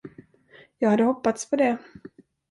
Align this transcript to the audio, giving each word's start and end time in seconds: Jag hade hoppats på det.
Jag 0.79 0.89
hade 0.89 1.03
hoppats 1.03 1.49
på 1.49 1.55
det. 1.55 1.77